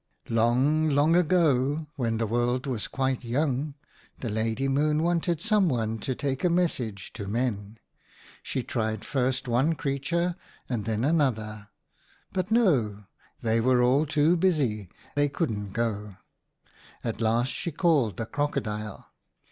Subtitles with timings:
[0.29, 3.75] "Long, long ago, when the world was quite young,
[4.17, 7.77] the Lady Moon wanted some one to take a message to Men.
[8.41, 10.33] She tried first one creature
[10.67, 11.67] and then another,
[12.33, 13.05] but no!
[13.43, 16.15] they were all too busy, they couldn't go.
[17.03, 19.13] At last she called the Crocodile.